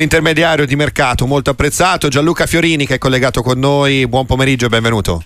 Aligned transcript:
intermediario 0.00 0.64
di 0.64 0.76
mercato 0.76 1.26
molto 1.26 1.50
apprezzato, 1.50 2.06
Gianluca 2.06 2.46
Fiorini 2.46 2.86
che 2.86 2.94
è 2.94 2.98
collegato 2.98 3.42
con 3.42 3.58
noi. 3.58 4.06
Buon 4.06 4.26
pomeriggio 4.26 4.66
e 4.66 4.68
benvenuto. 4.68 5.24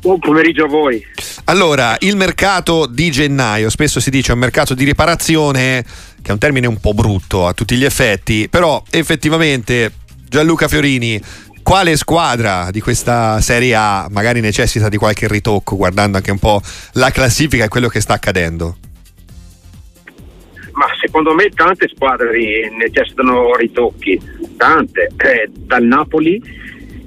Buon 0.00 0.18
pomeriggio 0.20 0.64
a 0.64 0.68
voi. 0.68 1.04
Allora, 1.44 1.96
il 2.00 2.16
mercato 2.16 2.86
di 2.86 3.10
gennaio, 3.10 3.68
spesso 3.68 4.00
si 4.00 4.08
dice 4.08 4.32
un 4.32 4.38
mercato 4.38 4.72
di 4.72 4.84
riparazione, 4.84 5.84
che 6.22 6.30
è 6.30 6.32
un 6.32 6.38
termine 6.38 6.66
un 6.66 6.80
po' 6.80 6.94
brutto 6.94 7.46
a 7.46 7.52
tutti 7.52 7.76
gli 7.76 7.84
effetti, 7.84 8.48
però 8.48 8.82
effettivamente 8.88 9.92
Gianluca 10.26 10.66
Fiorini, 10.66 11.20
quale 11.62 11.94
squadra 11.98 12.70
di 12.70 12.80
questa 12.80 13.38
Serie 13.42 13.74
A 13.74 14.06
magari 14.10 14.40
necessita 14.40 14.88
di 14.88 14.96
qualche 14.96 15.28
ritocco, 15.28 15.76
guardando 15.76 16.16
anche 16.16 16.30
un 16.30 16.38
po' 16.38 16.62
la 16.92 17.10
classifica 17.10 17.64
e 17.64 17.68
quello 17.68 17.88
che 17.88 18.00
sta 18.00 18.14
accadendo? 18.14 18.78
Ma 20.76 20.86
secondo 21.00 21.34
me 21.34 21.48
tante 21.48 21.88
squadre 21.88 22.70
necessitano 22.70 23.54
ritocchi, 23.56 24.20
tante, 24.56 25.08
eh, 25.16 25.50
dal 25.50 25.82
Napoli 25.84 26.40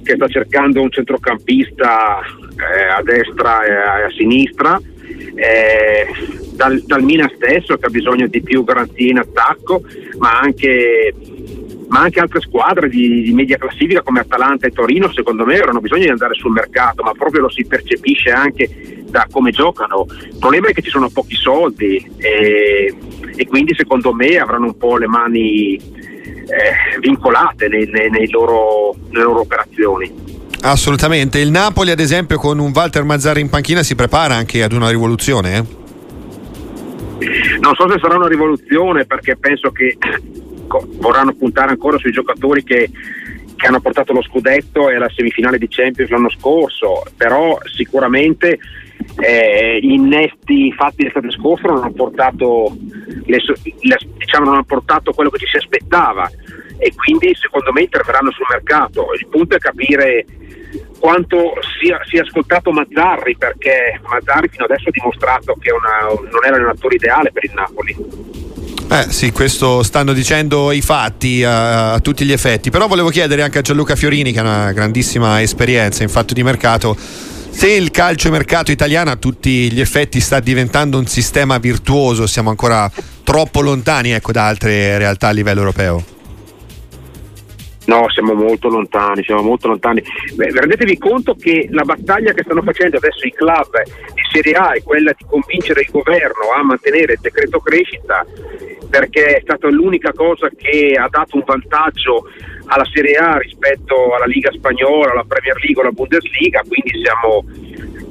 che 0.04 0.16
sta 0.16 0.28
cercando 0.28 0.82
un 0.82 0.90
centrocampista 0.90 2.20
eh, 2.20 2.84
a 2.88 3.04
destra 3.04 3.64
e 3.64 4.06
a 4.06 4.10
sinistra, 4.18 4.82
eh, 5.36 6.08
dal, 6.54 6.82
dal 6.82 7.04
Mina 7.04 7.32
stesso 7.36 7.78
che 7.78 7.86
ha 7.86 7.90
bisogno 7.90 8.26
di 8.26 8.42
più 8.42 8.64
garanzie 8.64 9.12
in 9.12 9.20
attacco, 9.20 9.84
ma 10.18 10.40
anche 10.40 11.14
ma 11.90 12.02
anche 12.02 12.20
altre 12.20 12.40
squadre 12.40 12.88
di, 12.88 13.22
di, 13.22 13.34
media 13.34 13.58
classifica 13.58 14.02
come 14.02 14.20
Atalanta 14.20 14.68
e 14.68 14.72
Torino 14.72 15.12
secondo 15.12 15.44
me 15.46 15.58
avranno 15.58 15.82
bisogno 15.82 16.04
di 16.04 16.10
andare 16.10 16.36
sul 16.36 16.52
mercato, 16.52 17.04
ma 17.04 17.12
proprio 17.12 17.42
lo 17.42 17.50
si 17.50 17.66
percepisce 17.66 18.30
anche 18.30 19.04
da 19.10 19.28
come 19.30 19.52
giocano. 19.52 20.06
Il 20.24 20.38
problema 20.40 20.68
è 20.68 20.74
che 20.74 20.82
ci 20.82 20.90
sono 20.90 21.10
pochi 21.10 21.36
soldi 21.36 21.98
e, 22.18 22.94
e 23.36 23.48
quindi 23.48 23.74
secondo 23.76 24.14
me 24.14 24.38
avranno 24.38 24.66
un 24.66 24.78
po' 24.78 24.98
le 24.98 25.08
mani 25.08 25.76
eh, 25.76 27.00
vincolate 27.00 27.68
nei, 27.68 27.88
nei, 27.88 28.10
nei 28.10 28.30
loro, 28.30 28.96
nelle 29.10 29.24
loro 29.24 29.42
operazioni. 29.42 30.38
Assolutamente, 30.62 31.40
il 31.40 31.50
Napoli 31.50 31.90
ad 31.90 32.00
esempio 32.00 32.38
con 32.38 32.60
un 32.60 32.72
Walter 32.74 33.04
Mazzari 33.04 33.42
in 33.42 33.50
panchina 33.50 33.82
si 33.82 33.96
prepara 33.96 34.36
anche 34.36 34.62
ad 34.62 34.74
una 34.74 34.90
rivoluzione? 34.90 35.58
Eh? 35.58 35.78
Non 37.60 37.74
so 37.76 37.90
se 37.90 37.98
sarà 38.00 38.16
una 38.16 38.28
rivoluzione 38.28 39.06
perché 39.06 39.36
penso 39.38 39.72
che 39.72 39.98
vorranno 40.98 41.34
puntare 41.34 41.72
ancora 41.72 41.98
sui 41.98 42.12
giocatori 42.12 42.64
che, 42.64 42.90
che 43.56 43.68
hanno 43.68 43.82
portato 43.82 44.14
lo 44.14 44.22
scudetto 44.22 44.90
e 44.90 44.98
la 44.98 45.10
semifinale 45.10 45.58
di 45.58 45.68
Champions 45.68 46.10
l'anno 46.10 46.30
scorso, 46.30 47.04
però 47.18 47.58
sicuramente 47.66 48.60
eh, 49.18 49.80
gli 49.82 49.92
innesti 49.92 50.72
fatti 50.74 51.04
l'estate 51.04 51.32
scorsa 51.32 51.68
non 51.68 51.78
hanno 51.78 51.92
portato, 51.92 52.78
le, 53.26 53.38
le, 53.82 53.98
diciamo, 54.18 54.46
non 54.46 54.54
hanno 54.56 54.64
portato 54.64 55.12
quello 55.12 55.30
che 55.30 55.40
ci 55.40 55.48
si 55.48 55.58
aspettava 55.58 56.30
e 56.78 56.94
quindi 56.96 57.36
secondo 57.36 57.72
me 57.72 57.82
interverranno 57.82 58.32
sul 58.32 58.46
mercato. 58.50 59.08
Il 59.20 59.28
punto 59.28 59.56
è 59.56 59.60
capire 59.60 60.26
quanto 61.00 61.54
sia, 61.80 62.00
sia 62.06 62.22
ascoltato 62.22 62.72
Mazzarri 62.72 63.36
perché 63.38 64.00
Mazzarri 64.04 64.50
fino 64.50 64.66
adesso 64.66 64.90
ha 64.90 64.92
dimostrato 64.92 65.56
che 65.60 65.72
una, 65.72 66.14
non 66.14 66.44
era 66.44 66.58
l'allenatore 66.58 66.96
ideale 66.96 67.32
per 67.32 67.44
il 67.44 67.52
Napoli. 67.54 68.39
Eh 68.92 69.12
sì, 69.12 69.32
questo 69.32 69.84
stanno 69.84 70.14
dicendo 70.14 70.72
i 70.72 70.82
fatti 70.82 71.44
a, 71.44 71.94
a, 71.94 72.00
tutti 72.00 72.26
gli 72.26 72.32
effetti, 72.32 72.72
però 72.72 72.88
volevo 72.88 73.10
chiedere 73.10 73.44
anche 73.44 73.60
a 73.60 73.62
Gianluca 73.62 73.96
Fiorini 73.96 74.32
che 74.32 74.40
ha 74.40 74.42
una 74.42 74.72
grandissima 74.72 75.42
esperienza 75.42 76.02
in 76.02 76.10
fatto 76.10 76.34
di 76.34 76.42
mercato 76.42 76.98
se 77.60 77.72
il 77.72 77.92
calciomercato 77.92 78.72
italiano 78.72 79.12
a 79.12 79.18
tutti 79.18 79.72
gli 79.72 79.82
effetti 79.82 80.20
sta 80.22 80.40
diventando 80.40 80.98
un 80.98 81.08
sistema 81.08 81.58
virtuoso, 81.58 82.26
siamo 82.26 82.50
ancora 82.50 82.90
troppo 83.24 83.62
lontani 83.62 84.12
ecco, 84.12 84.32
da 84.32 84.48
altre 84.48 84.98
realtà 84.98 85.28
a 85.28 85.32
livello 85.32 85.60
europeo. 85.60 86.04
No, 87.86 88.10
siamo 88.12 88.34
molto 88.34 88.70
lontani, 88.70 89.24
siamo 89.24 89.42
molto 89.42 89.68
lontani. 89.68 90.02
Beh, 90.36 90.52
rendetevi 90.52 90.98
conto 90.98 91.36
che 91.36 91.68
la 91.72 91.84
battaglia 91.84 92.34
che 92.34 92.44
stanno 92.44 92.62
facendo 92.62 92.98
adesso 92.98 93.26
i 93.26 93.34
club 93.34 93.84
di 94.14 94.22
Serie 94.32 94.54
A 94.54 94.72
è 94.74 94.84
quella 94.84 95.12
di 95.18 95.26
convincere 95.28 95.82
il 95.82 95.90
governo 95.92 96.54
a 96.56 96.64
mantenere 96.64 97.14
il 97.14 97.20
decreto 97.20 97.60
crescita 97.60 98.26
perché 98.90 99.38
è 99.38 99.42
stata 99.42 99.70
l'unica 99.70 100.12
cosa 100.14 100.50
che 100.56 100.94
ha 101.00 101.08
dato 101.10 101.38
un 101.38 101.44
vantaggio 101.46 102.28
alla 102.66 102.86
Serie 102.92 103.16
A 103.16 103.38
rispetto 103.38 104.14
alla 104.16 104.26
Liga 104.26 104.52
Spagnola, 104.52 105.12
alla 105.12 105.26
Premier 105.28 105.58
League 105.58 105.78
o 105.78 105.82
alla 105.82 105.92
Bundesliga, 105.92 106.62
quindi 106.68 107.04
siamo 107.04 107.46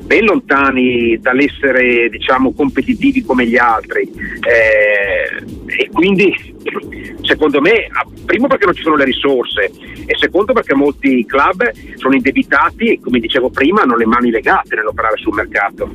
ben 0.09 0.25
lontani 0.25 1.19
dall'essere 1.21 2.09
diciamo, 2.09 2.55
competitivi 2.55 3.23
come 3.23 3.47
gli 3.47 3.59
altri 3.59 4.11
eh, 4.11 5.45
e 5.67 5.91
quindi 5.93 6.35
secondo 7.23 7.61
me 7.61 7.89
primo 8.25 8.47
perché 8.47 8.65
non 8.65 8.75
ci 8.75 8.83
sono 8.83 8.97
le 8.97 9.05
risorse 9.05 9.71
e 10.07 10.17
secondo 10.19 10.55
perché 10.55 10.75
molti 10.75 11.27
club 11.27 11.71
sono 11.97 12.15
indebitati 12.15 12.93
e 12.93 13.01
come 13.01 13.21
dicevo 13.21 13.51
prima 13.51 13.83
hanno 13.83 13.97
le 13.97 14.07
mani 14.07 14.31
legate 14.31 14.75
nell'operare 14.75 15.19
sul 15.19 15.35
mercato. 15.35 15.91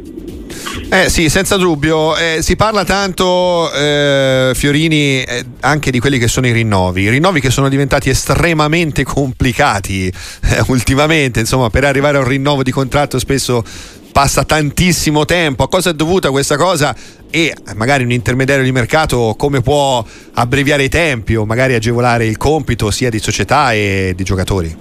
Eh 0.89 1.09
sì, 1.09 1.29
senza 1.29 1.57
dubbio. 1.57 2.15
Eh, 2.15 2.41
si 2.41 2.55
parla 2.55 2.83
tanto, 2.83 3.71
eh, 3.73 4.51
Fiorini, 4.55 5.23
eh, 5.23 5.45
anche 5.61 5.91
di 5.91 5.99
quelli 5.99 6.17
che 6.17 6.27
sono 6.27 6.47
i 6.47 6.51
rinnovi. 6.51 7.03
I 7.03 7.09
rinnovi 7.09 7.39
che 7.39 7.49
sono 7.49 7.69
diventati 7.69 8.09
estremamente 8.09 9.03
complicati 9.03 10.07
eh, 10.07 10.63
ultimamente. 10.67 11.39
Insomma, 11.39 11.69
per 11.69 11.83
arrivare 11.83 12.17
a 12.17 12.21
un 12.21 12.27
rinnovo 12.27 12.63
di 12.63 12.71
contratto 12.71 13.19
spesso 13.19 13.63
passa 14.11 14.45
tantissimo 14.45 15.25
tempo. 15.25 15.63
A 15.63 15.67
cosa 15.67 15.89
è 15.89 15.93
dovuta 15.93 16.31
questa 16.31 16.55
cosa? 16.55 16.95
E 17.29 17.53
magari 17.75 18.03
un 18.03 18.11
intermediario 18.11 18.63
di 18.63 18.71
mercato 18.71 19.35
come 19.37 19.61
può 19.61 20.05
abbreviare 20.35 20.83
i 20.83 20.89
tempi 20.89 21.35
o 21.35 21.45
magari 21.45 21.73
agevolare 21.73 22.25
il 22.25 22.37
compito 22.37 22.91
sia 22.91 23.09
di 23.09 23.19
società 23.19 23.73
e 23.73 24.13
di 24.15 24.23
giocatori? 24.23 24.77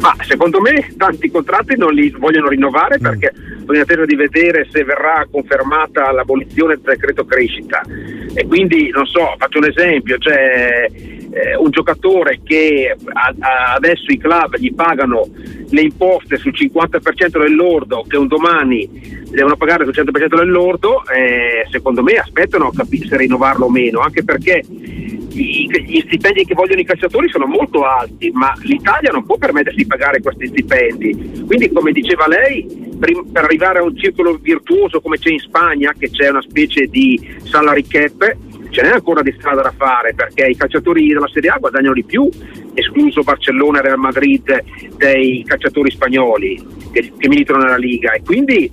Ma 0.00 0.16
secondo 0.26 0.60
me 0.60 0.92
tanti 0.96 1.30
contratti 1.30 1.76
non 1.76 1.94
li 1.94 2.10
vogliono 2.10 2.48
rinnovare 2.48 2.98
mm. 2.98 3.02
perché 3.02 3.32
in 3.74 3.80
attesa 3.80 4.04
di 4.04 4.14
vedere 4.14 4.66
se 4.70 4.84
verrà 4.84 5.26
confermata 5.30 6.10
l'abolizione 6.12 6.74
del 6.74 6.84
decreto 6.84 7.24
crescita. 7.24 7.82
E 8.34 8.46
quindi, 8.46 8.90
non 8.90 9.06
so, 9.06 9.34
faccio 9.38 9.58
un 9.58 9.66
esempio, 9.66 10.18
c'è 10.18 10.86
eh, 11.32 11.56
un 11.56 11.70
giocatore 11.70 12.40
che 12.44 12.94
a, 13.12 13.34
a 13.38 13.74
adesso 13.74 14.10
i 14.12 14.18
club 14.18 14.56
gli 14.56 14.74
pagano 14.74 15.28
le 15.68 15.80
imposte 15.80 16.36
sul 16.36 16.52
50% 16.52 17.38
del 17.38 17.54
lordo 17.54 18.04
che 18.06 18.16
un 18.16 18.26
domani 18.26 19.20
devono 19.30 19.56
pagare 19.56 19.84
sul 19.84 19.94
100% 19.96 20.36
del 20.36 20.50
lordo, 20.50 21.02
eh, 21.06 21.66
secondo 21.70 22.02
me 22.02 22.14
aspettano 22.14 22.66
a 22.66 22.72
capire 22.74 23.06
se 23.06 23.16
rinnovarlo 23.16 23.66
o 23.66 23.70
meno, 23.70 24.00
anche 24.00 24.22
perché 24.22 24.62
gli 25.32 26.02
stipendi 26.04 26.44
che 26.44 26.54
vogliono 26.54 26.80
i 26.80 26.84
calciatori 26.84 27.28
sono 27.30 27.46
molto 27.46 27.84
alti, 27.84 28.30
ma 28.30 28.52
l'Italia 28.62 29.10
non 29.10 29.24
può 29.24 29.36
permettersi 29.36 29.78
di 29.78 29.86
pagare 29.86 30.20
questi 30.20 30.46
stipendi. 30.46 31.44
Quindi, 31.46 31.72
come 31.72 31.92
diceva 31.92 32.26
lei, 32.28 32.90
per 33.32 33.44
arrivare 33.44 33.80
a 33.80 33.82
un 33.82 33.96
circolo 33.96 34.38
virtuoso 34.40 35.00
come 35.00 35.18
c'è 35.18 35.30
in 35.30 35.40
Spagna, 35.40 35.92
che 35.98 36.10
c'è 36.10 36.28
una 36.30 36.42
specie 36.42 36.86
di 36.86 37.36
salary 37.42 37.84
cap, 37.86 38.36
ce 38.70 38.82
n'è 38.82 38.90
ancora 38.90 39.22
di 39.22 39.34
strada 39.38 39.60
da 39.60 39.72
fare 39.76 40.14
perché 40.14 40.46
i 40.46 40.56
calciatori 40.56 41.08
della 41.08 41.28
Serie 41.32 41.50
A 41.50 41.58
guadagnano 41.58 41.94
di 41.94 42.04
più, 42.04 42.28
escluso 42.74 43.22
Barcellona 43.22 43.80
e 43.80 43.82
Real 43.82 43.98
Madrid, 43.98 44.64
dei 44.96 45.42
calciatori 45.44 45.90
spagnoli 45.90 46.64
che, 46.92 47.12
che 47.18 47.28
militano 47.28 47.64
nella 47.64 47.76
Liga 47.76 48.12
e 48.12 48.22
quindi 48.22 48.70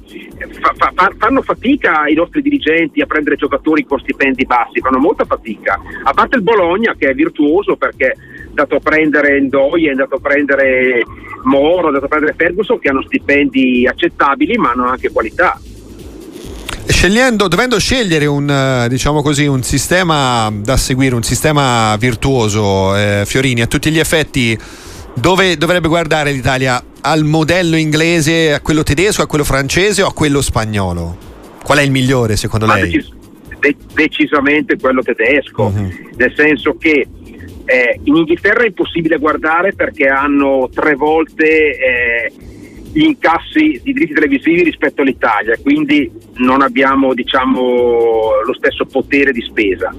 fa, 0.62 0.74
fa, 0.94 1.12
fanno 1.18 1.42
fatica 1.42 2.08
i 2.08 2.14
nostri 2.14 2.42
dirigenti 2.42 3.02
a 3.02 3.08
prendere 3.08 3.36
giocatori 3.36 3.84
con 3.84 4.00
stipendi 4.00 4.46
bassi, 4.46 4.80
fanno 4.80 5.00
molta 5.00 5.26
fatica. 5.26 5.82
A 6.04 6.14
parte 6.14 6.38
il 6.38 6.44
Bologna 6.44 6.96
che 6.96 7.10
è 7.10 7.14
virtuoso 7.14 7.76
perché 7.76 8.16
andato 8.60 8.76
a 8.76 8.80
prendere 8.80 9.40
Ndoi, 9.42 9.88
è 9.88 9.92
andato 9.92 10.16
a 10.16 10.20
prendere 10.20 11.04
Moro, 11.44 11.84
è 11.84 11.88
andato 11.88 12.06
a 12.06 12.08
prendere 12.08 12.36
Ferguson 12.38 12.80
che 12.80 12.90
hanno 12.90 13.04
stipendi 13.04 13.88
accettabili 13.88 14.58
ma 14.58 14.72
hanno 14.72 14.88
anche 14.88 15.10
qualità. 15.10 15.60
Scegliendo, 16.86 17.48
dovendo 17.48 17.80
scegliere 17.80 18.26
un, 18.26 18.86
diciamo 18.90 19.22
così, 19.22 19.46
un 19.46 19.64
sistema 19.64 20.52
da 20.52 20.76
seguire, 20.76 21.16
un 21.16 21.24
sistema 21.24 21.96
virtuoso, 21.98 22.96
eh, 22.96 23.24
Fiorini, 23.26 23.62
a 23.62 23.68
tutti 23.68 23.92
gli 23.92 24.00
effetti, 24.00 24.58
dove 25.14 25.56
dovrebbe 25.56 25.88
guardare 25.88 26.32
l'Italia? 26.32 26.84
Al 27.02 27.24
modello 27.24 27.78
inglese, 27.78 28.54
a 28.54 28.60
quello 28.60 28.84
tedesco, 28.84 29.22
a 29.22 29.28
quello 29.28 29.46
francese 29.46 30.02
o 30.02 30.08
a 30.08 30.14
quello 30.14 30.42
spagnolo? 30.42 31.18
Qual 31.64 31.78
è 31.78 31.82
il 31.82 31.92
migliore 31.92 32.36
secondo 32.36 32.66
Ma 32.66 32.76
lei? 32.76 32.90
Decis- 32.90 33.14
de- 33.60 33.76
decisamente 33.94 34.78
quello 34.78 35.02
tedesco, 35.02 35.66
uh-huh. 35.66 35.94
nel 36.18 36.34
senso 36.36 36.76
che 36.78 37.08
eh, 37.70 38.00
in 38.04 38.16
Inghilterra 38.16 38.64
è 38.64 38.68
impossibile 38.68 39.18
guardare 39.18 39.74
perché 39.74 40.08
hanno 40.08 40.70
tre 40.74 40.96
volte 40.96 41.78
eh, 41.78 42.32
gli 42.92 43.04
incassi 43.04 43.80
di 43.84 43.94
diritti 43.94 44.14
televisivi 44.14 44.64
rispetto 44.64 45.04
all'Italia, 45.04 45.56
quindi 45.62 46.12
non 46.38 46.64
abbiamo 46.64 47.14
diciamo, 47.14 48.42
lo 48.44 48.54
stesso 48.56 48.86
potere 48.86 49.32
di 49.32 49.42
spesa. 49.42 49.94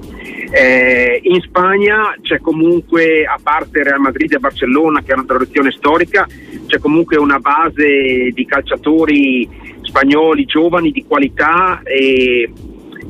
Eh, 0.53 1.21
in 1.23 1.41
Spagna 1.43 2.17
c'è 2.21 2.41
comunque, 2.41 3.25
a 3.25 3.39
parte 3.41 3.85
Real 3.85 4.01
Madrid 4.01 4.33
e 4.33 4.39
Barcellona 4.39 5.03
che 5.03 5.13
hanno 5.13 5.23
una 5.23 5.35
tradizione 5.35 5.71
storica, 5.71 6.27
c'è 6.67 6.79
comunque 6.81 7.17
una 7.19 7.39
base 7.39 8.31
di 8.33 8.45
calciatori 8.47 9.49
spagnoli 9.83 10.45
giovani 10.45 10.91
di 10.91 11.05
qualità 11.07 11.83
e, 11.85 12.51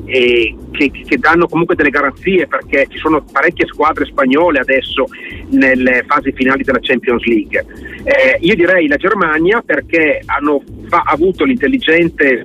e 0.05 0.55
che, 0.71 0.91
che, 0.91 1.17
danno 1.17 1.47
comunque 1.47 1.75
delle 1.75 1.89
garanzie 1.89 2.47
perché 2.47 2.87
ci 2.89 2.97
sono 2.97 3.23
parecchie 3.31 3.67
squadre 3.67 4.05
spagnole 4.05 4.59
adesso 4.59 5.05
nelle 5.49 6.03
fasi 6.07 6.31
finali 6.31 6.63
della 6.63 6.79
Champions 6.81 7.23
League. 7.23 7.65
Eh, 8.03 8.37
io 8.39 8.55
direi 8.55 8.87
la 8.87 8.97
Germania 8.97 9.61
perché 9.65 10.21
hanno 10.25 10.63
fa, 10.87 11.03
avuto 11.05 11.43
l'intelligente 11.43 12.43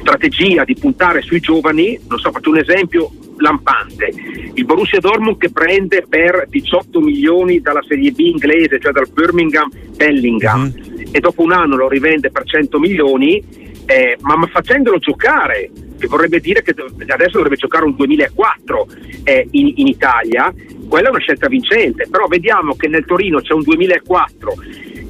strategia 0.00 0.64
di 0.64 0.74
puntare 0.74 1.22
sui 1.22 1.40
giovani, 1.40 1.98
non 2.08 2.18
so, 2.18 2.30
faccio 2.30 2.50
un 2.50 2.58
esempio 2.58 3.10
lampante, 3.38 4.12
il 4.54 4.64
Borussia 4.64 5.00
Dortmund 5.00 5.38
che 5.38 5.50
prende 5.50 6.04
per 6.08 6.46
18 6.48 7.00
milioni 7.00 7.60
dalla 7.60 7.82
Serie 7.86 8.12
B 8.12 8.18
inglese, 8.20 8.78
cioè 8.78 8.92
dal 8.92 9.08
Birmingham 9.12 9.70
Bellingham, 9.96 10.62
mm-hmm. 10.62 11.06
e 11.10 11.20
dopo 11.20 11.42
un 11.42 11.52
anno 11.52 11.76
lo 11.76 11.88
rivende 11.88 12.30
per 12.30 12.44
100 12.44 12.78
milioni, 12.78 13.70
eh, 13.86 14.16
ma 14.20 14.46
facendolo 14.50 14.98
giocare, 14.98 15.70
che 15.98 16.06
vorrebbe 16.06 16.40
dire 16.40 16.62
che 16.62 16.74
adesso 17.06 17.36
dovrebbe 17.36 17.56
giocare 17.56 17.84
un 17.84 17.94
2004 17.94 18.86
eh, 19.24 19.46
in, 19.52 19.72
in 19.76 19.86
Italia, 19.86 20.52
quella 20.88 21.08
è 21.08 21.10
una 21.10 21.20
scelta 21.20 21.48
vincente, 21.48 22.06
però 22.10 22.26
vediamo 22.26 22.74
che 22.74 22.88
nel 22.88 23.04
Torino 23.04 23.40
c'è 23.40 23.54
un 23.54 23.62
2004 23.62 24.54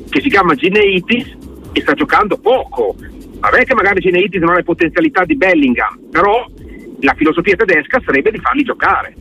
che 0.09 0.21
si 0.21 0.29
chiama 0.29 0.55
Gineitis 0.55 1.37
e 1.73 1.81
sta 1.81 1.95
giocando 1.95 2.37
poco. 2.39 2.95
Vabbè 3.41 3.65
che 3.65 3.75
magari 3.75 4.01
Gineitis 4.01 4.41
non 4.41 4.51
ha 4.51 4.57
le 4.57 4.63
potenzialità 4.63 5.25
di 5.25 5.37
Bellingham, 5.37 5.99
però 6.11 6.47
la 7.01 7.15
filosofia 7.15 7.57
tedesca 7.57 8.01
sarebbe 8.05 8.31
di 8.31 8.39
farli 8.39 8.63
giocare. 8.63 9.15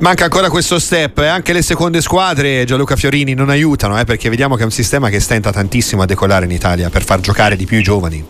Manca 0.00 0.24
ancora 0.24 0.48
questo 0.48 0.78
step 0.78 1.18
e 1.18 1.24
eh? 1.24 1.26
anche 1.26 1.52
le 1.52 1.60
seconde 1.60 2.00
squadre 2.00 2.62
Gianluca 2.64 2.94
Fiorini 2.94 3.34
non 3.34 3.48
aiutano 3.48 3.98
eh, 3.98 4.04
perché 4.04 4.28
vediamo 4.28 4.54
che 4.54 4.62
è 4.62 4.64
un 4.64 4.70
sistema 4.70 5.08
che 5.08 5.18
stenta 5.18 5.50
tantissimo 5.50 6.02
a 6.02 6.06
decollare 6.06 6.44
in 6.44 6.52
Italia 6.52 6.88
per 6.88 7.02
far 7.02 7.18
giocare 7.18 7.56
di 7.56 7.66
più 7.66 7.78
i 7.78 7.82
giovani. 7.82 8.24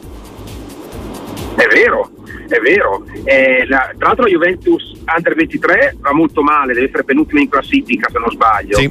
È 1.54 1.66
vero, 1.66 2.10
è 2.48 2.58
vero. 2.60 3.04
Eh, 3.24 3.66
la, 3.66 3.92
tra 3.98 4.06
l'altro 4.06 4.24
la 4.24 4.30
Juventus 4.30 4.94
Under 5.14 5.34
23 5.34 5.96
va 6.00 6.14
molto 6.14 6.42
male, 6.42 6.72
deve 6.72 6.86
essere 6.86 7.04
penultima 7.04 7.40
in 7.40 7.50
classifica 7.50 8.08
se 8.10 8.18
non 8.18 8.30
sbaglio. 8.30 8.78
Sì. 8.78 8.90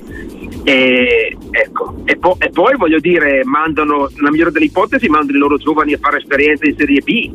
E, 0.64 1.36
ecco. 1.50 1.96
e, 2.06 2.16
po- 2.18 2.38
e, 2.40 2.50
poi 2.52 2.76
voglio 2.76 3.00
dire, 3.00 3.44
mandano, 3.44 4.08
nella 4.14 4.30
migliore 4.30 4.52
delle 4.52 4.66
ipotesi, 4.66 5.08
mandano 5.08 5.38
i 5.38 5.42
loro 5.42 5.58
giovani 5.58 5.94
a 5.94 5.98
fare 6.00 6.18
esperienze 6.18 6.68
in 6.68 6.76
Serie 6.78 7.02
B. 7.02 7.32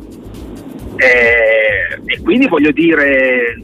E, 0.95 1.99
e 2.05 2.21
quindi 2.21 2.47
voglio 2.47 2.71
dire, 2.71 3.55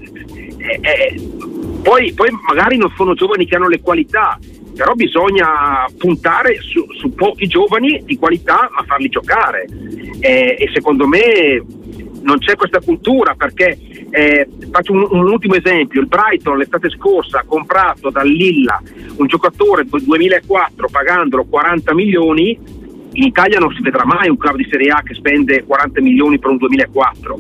poi, 1.82 2.14
poi, 2.14 2.30
magari 2.48 2.78
non 2.78 2.92
sono 2.96 3.14
giovani 3.14 3.46
che 3.46 3.56
hanno 3.56 3.68
le 3.68 3.82
qualità, 3.82 4.38
però 4.76 4.94
bisogna 4.94 5.86
puntare 5.98 6.60
su, 6.62 6.86
su 6.94 7.14
pochi 7.14 7.48
giovani 7.48 8.02
di 8.06 8.18
qualità 8.18 8.70
ma 8.74 8.84
farli 8.84 9.10
giocare. 9.10 9.66
e 10.20 10.70
secondo 10.74 11.08
me 11.08 11.64
non 12.22 12.38
c'è 12.40 12.56
questa 12.56 12.80
cultura 12.80 13.34
perché 13.36 13.78
eh, 14.12 14.48
faccio 14.72 14.92
un, 14.92 15.08
un, 15.10 15.30
ultimo 15.30 15.56
esempio, 15.56 16.02
il 16.02 16.08
Brighton 16.08 16.58
l'estate 16.58 16.90
scorsa 16.90 17.40
ha 17.40 17.44
comprato 17.46 18.10
dal 18.10 18.28
Lilla 18.28 18.82
un 19.18 19.28
giocatore 19.28 19.86
del 19.86 20.02
2004 20.04 20.88
pagandolo 20.90 21.46
40 21.46 21.94
milioni, 21.94 22.58
in 23.20 23.26
Italia 23.26 23.60
non 23.60 23.74
si 23.74 23.82
vedrà 23.82 24.06
mai 24.06 24.30
un 24.30 24.38
club 24.38 24.56
di 24.56 24.68
Serie 24.70 24.92
A 24.92 25.02
che 25.04 25.14
spende 25.14 25.66
40 25.66 26.02
milioni 26.02 26.40
per 26.40 26.52
un 26.52 26.58
2004. 26.58 27.40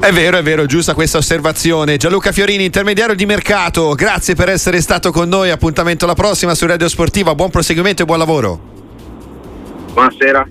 È 0.00 0.12
vero, 0.12 0.36
è 0.36 0.42
vero, 0.42 0.66
giusta 0.66 0.94
questa 0.94 1.18
osservazione. 1.18 1.96
Gianluca 1.96 2.30
Fiorini, 2.30 2.64
intermediario 2.64 3.14
di 3.14 3.24
mercato, 3.24 3.94
grazie 3.94 4.34
per 4.34 4.50
essere 4.50 4.80
stato 4.80 5.10
con 5.10 5.28
noi. 5.28 5.50
Appuntamento 5.50 6.04
alla 6.04 6.14
prossima 6.14 6.54
su 6.54 6.66
Radio 6.66 6.88
Sportiva. 6.88 7.34
Buon 7.34 7.50
proseguimento 7.50 8.02
e 8.02 8.04
buon 8.04 8.18
lavoro. 8.18 8.60
Buonasera. 9.94 10.48